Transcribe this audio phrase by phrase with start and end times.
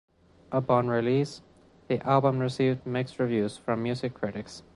[0.51, 1.43] Upon release,
[1.87, 4.63] the album received mixed reviews from music critics.